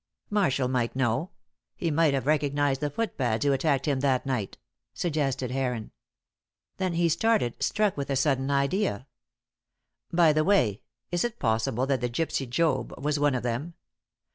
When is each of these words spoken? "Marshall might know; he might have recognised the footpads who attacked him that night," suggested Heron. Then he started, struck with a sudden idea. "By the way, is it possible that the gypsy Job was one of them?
"Marshall 0.31 0.67
might 0.67 0.95
know; 0.95 1.29
he 1.75 1.91
might 1.91 2.15
have 2.15 2.25
recognised 2.25 2.81
the 2.81 2.89
footpads 2.89 3.45
who 3.45 3.53
attacked 3.53 3.85
him 3.87 3.99
that 3.99 4.25
night," 4.25 4.57
suggested 4.95 5.51
Heron. 5.51 5.91
Then 6.77 6.93
he 6.93 7.07
started, 7.07 7.61
struck 7.61 7.95
with 7.97 8.09
a 8.09 8.15
sudden 8.15 8.49
idea. 8.49 9.05
"By 10.11 10.33
the 10.33 10.43
way, 10.43 10.81
is 11.11 11.23
it 11.23 11.37
possible 11.37 11.85
that 11.85 12.01
the 12.01 12.09
gypsy 12.09 12.49
Job 12.49 12.97
was 12.97 13.19
one 13.19 13.35
of 13.35 13.43
them? 13.43 13.75